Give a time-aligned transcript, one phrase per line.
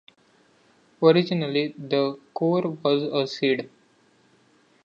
[1.03, 3.69] Originally the core was a seed.